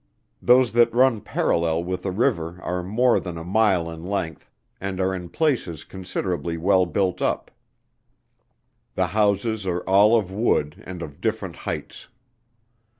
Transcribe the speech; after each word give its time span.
Those 0.41 0.71
that 0.71 0.91
run 0.91 1.21
parallel 1.21 1.83
with 1.83 2.01
the 2.01 2.11
river 2.11 2.59
are 2.63 2.81
more 2.81 3.19
than 3.19 3.37
a 3.37 3.43
mile 3.43 3.87
in 3.87 4.03
length, 4.03 4.49
and 4.79 4.99
are 4.99 5.13
in 5.13 5.29
places 5.29 5.83
considerably 5.83 6.57
well 6.57 6.87
built 6.87 7.21
up; 7.21 7.51
the 8.95 9.05
houses 9.13 9.67
are 9.67 9.81
all 9.81 10.17
of 10.17 10.31
wood 10.31 10.81
and 10.87 11.03
of 11.03 11.21
different 11.21 11.55
heights. 11.55 12.07